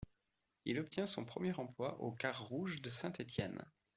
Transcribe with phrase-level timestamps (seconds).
[0.65, 3.63] Il obtient son premier emploi aux Cars Rouges de Saint-Étienne.